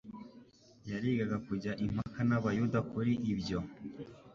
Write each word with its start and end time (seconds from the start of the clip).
yarigaga 0.89 1.35
kujya 1.47 1.71
impaka 1.85 2.19
n' 2.29 2.35
abayuda 2.37 2.79
kuri 2.91 3.11
ibyo; 3.31 3.59